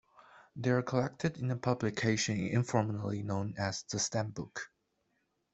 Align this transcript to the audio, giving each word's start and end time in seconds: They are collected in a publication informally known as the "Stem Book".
They 0.55 0.71
are 0.71 0.81
collected 0.81 1.37
in 1.37 1.51
a 1.51 1.55
publication 1.55 2.37
informally 2.47 3.21
known 3.21 3.53
as 3.59 3.83
the 3.83 3.99
"Stem 3.99 4.31
Book". 4.31 4.71